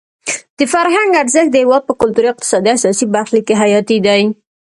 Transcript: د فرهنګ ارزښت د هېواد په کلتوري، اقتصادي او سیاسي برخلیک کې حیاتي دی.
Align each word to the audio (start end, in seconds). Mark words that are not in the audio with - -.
د 0.57 0.59
فرهنګ 0.73 1.11
ارزښت 1.21 1.49
د 1.51 1.55
هېواد 1.63 1.83
په 1.85 1.93
کلتوري، 2.01 2.27
اقتصادي 2.31 2.69
او 2.73 2.81
سیاسي 2.83 3.05
برخلیک 3.15 3.43
کې 3.47 3.55
حیاتي 3.61 3.97
دی. 4.05 4.21